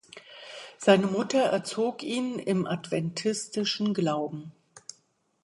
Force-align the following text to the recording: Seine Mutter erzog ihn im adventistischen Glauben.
Seine 0.79 1.05
Mutter 1.05 1.37
erzog 1.43 2.01
ihn 2.01 2.39
im 2.39 2.65
adventistischen 2.65 3.93
Glauben. 3.93 4.51